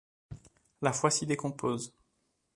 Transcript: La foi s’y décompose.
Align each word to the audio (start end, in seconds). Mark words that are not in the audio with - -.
La 0.81 0.93
foi 0.93 1.11
s’y 1.11 1.27
décompose. 1.27 1.93